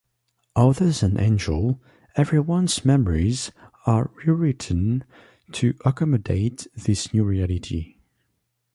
Other 0.55 0.89
than 0.89 1.19
Angel, 1.19 1.79
everyone's 2.15 2.83
memories 2.83 3.51
are 3.85 4.09
rewritten 4.25 5.03
to 5.51 5.75
accommodate 5.85 6.65
this 6.75 7.13
new 7.13 7.23
reality. 7.23 7.97